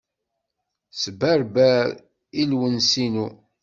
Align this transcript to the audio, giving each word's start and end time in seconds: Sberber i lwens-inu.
Sberber 1.01 1.87
i 2.41 2.43
lwens-inu. 2.49 3.27